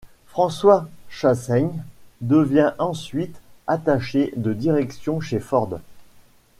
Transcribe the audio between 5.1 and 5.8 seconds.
chez Ford.